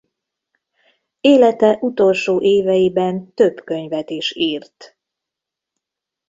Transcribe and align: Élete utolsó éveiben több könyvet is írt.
Élete 1.21 1.77
utolsó 1.81 2.41
éveiben 2.41 3.33
több 3.33 3.63
könyvet 3.63 4.09
is 4.09 4.35
írt. 4.35 4.97